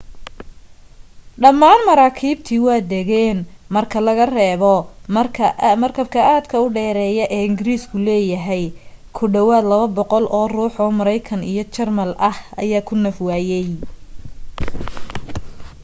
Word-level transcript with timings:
dhammaan 1.45 1.83
maraakiibtii 1.89 2.57
waa 2.67 2.77
degeen 2.93 3.39
marka 3.77 3.99
laga 4.05 4.25
reebo 4.37 4.71
marka 5.83 6.19
aadka 6.33 6.55
u 6.65 6.73
dheereyo 6.77 7.25
ee 7.35 7.43
ingiriisku 7.49 7.95
leeyahay 8.07 8.65
ku 9.15 9.23
dhawaad 9.33 9.65
200 9.93 10.27
oo 10.39 10.45
ruux 10.55 10.75
oo 10.83 10.91
maraykan 10.99 11.41
iyo 11.51 11.63
jarmal 11.73 12.11
ah 12.29 12.37
ayaa 12.61 12.85
ku 12.87 12.95
naf 13.03 13.17
waayay 13.27 13.67